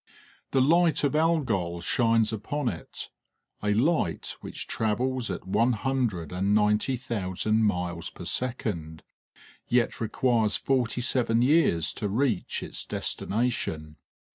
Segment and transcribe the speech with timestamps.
[0.49, 3.09] The light of Algol shines upon it
[3.61, 9.03] a light which travels at one hundred and ninety thousand miles per second,
[9.67, 13.97] yet requires forty seven years to reach its destination.